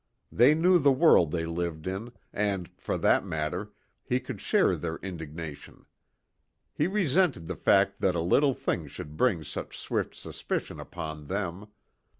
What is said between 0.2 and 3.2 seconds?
They knew the world they lived in, and, for